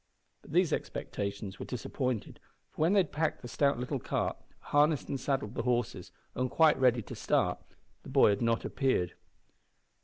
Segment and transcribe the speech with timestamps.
[0.41, 2.39] But these expectations were disappointed,
[2.71, 4.35] for, when they had packed the stout little cart,
[4.73, 7.59] harnessed and saddled the horses, and were quite ready to start,
[8.01, 9.13] the boy had not appeared.